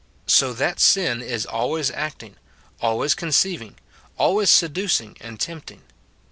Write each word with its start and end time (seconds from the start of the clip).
So 0.25 0.51
that 0.53 0.79
sin 0.79 1.21
is 1.21 1.45
always 1.45 1.91
acting, 1.91 2.35
always 2.81 3.13
conceiving, 3.13 3.75
always 4.17 4.49
seducing 4.49 5.15
and 5.21 5.39
tempting. 5.39 5.83